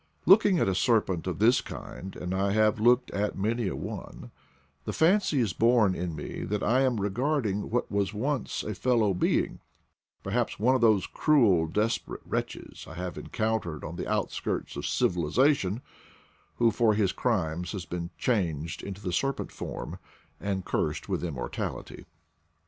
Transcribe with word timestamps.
Looking 0.25 0.57
at 0.57 0.67
a 0.67 0.73
serpent 0.73 1.27
of 1.27 1.37
this 1.37 1.61
kind, 1.61 2.15
and 2.15 2.33
I 2.33 2.53
have 2.53 2.79
looked 2.79 3.11
at 3.11 3.37
many 3.37 3.67
a 3.67 3.75
one, 3.75 4.31
the 4.85 4.93
fancy 4.93 5.39
is 5.39 5.53
born 5.53 5.93
in 5.93 6.15
me 6.15 6.43
that 6.43 6.63
I 6.63 6.81
am 6.81 6.99
regarding 6.99 7.69
what 7.69 7.91
was 7.91 8.11
once 8.11 8.63
a 8.63 8.73
fellow 8.73 9.13
being, 9.13 9.59
perhaps 10.23 10.57
one 10.59 10.73
of 10.73 10.81
those 10.81 11.05
cruel 11.05 11.67
desperate 11.67 12.21
wretches 12.25 12.87
I 12.89 12.95
have 12.95 13.15
encountered 13.15 13.83
on 13.83 13.95
the 13.95 14.09
outskirts 14.11 14.75
of 14.75 14.87
civilization, 14.87 15.83
who 16.55 16.71
for 16.71 16.95
his 16.95 17.11
crimes 17.11 17.71
has 17.73 17.85
been 17.85 18.09
changed 18.17 18.81
into 18.81 19.03
the 19.03 19.13
serpent 19.13 19.51
form, 19.51 19.99
and 20.39 20.65
cursed 20.65 21.09
with 21.09 21.23
immortality. 21.23 22.05